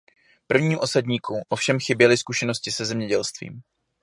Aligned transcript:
Prvním 0.47 0.79
osadníkům 0.79 1.41
ovšem 1.49 1.79
chyběly 1.79 2.17
zkušenosti 2.17 2.71
se 2.71 2.85
zemědělstvím. 2.85 3.61